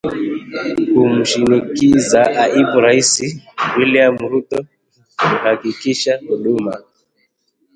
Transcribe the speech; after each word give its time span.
kumshinikiza 0.95 2.21
naibu 2.35 2.77
rais 2.85 3.11
William 3.77 4.15
Ruto 4.31 4.59
kuhakikisha 5.19 6.11
huduma 6.25 6.73